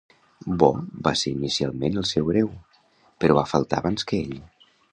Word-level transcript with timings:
Bo 0.61 0.69
va 1.07 1.11
ser 1.19 1.33
inicialment 1.41 2.01
el 2.03 2.07
seu 2.13 2.31
hereu, 2.33 2.49
però 3.25 3.39
va 3.41 3.47
faltar 3.53 3.83
abans 3.83 4.09
que 4.13 4.23
ell. 4.25 4.35